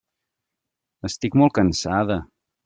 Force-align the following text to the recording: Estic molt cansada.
Estic 1.09 1.37
molt 1.43 1.55
cansada. 1.59 2.19